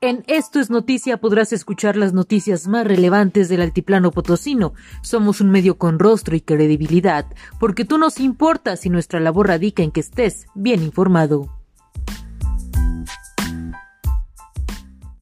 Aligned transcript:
En 0.00 0.22
Esto 0.28 0.60
es 0.60 0.70
Noticia 0.70 1.16
podrás 1.16 1.52
escuchar 1.52 1.96
las 1.96 2.12
noticias 2.12 2.68
más 2.68 2.86
relevantes 2.86 3.48
del 3.48 3.62
altiplano 3.62 4.12
potosino. 4.12 4.72
Somos 5.02 5.40
un 5.40 5.50
medio 5.50 5.76
con 5.76 5.98
rostro 5.98 6.36
y 6.36 6.40
credibilidad, 6.40 7.26
porque 7.58 7.84
tú 7.84 7.98
nos 7.98 8.20
importas 8.20 8.86
y 8.86 8.90
nuestra 8.90 9.18
labor 9.18 9.48
radica 9.48 9.82
en 9.82 9.90
que 9.90 9.98
estés 9.98 10.46
bien 10.54 10.84
informado. 10.84 11.57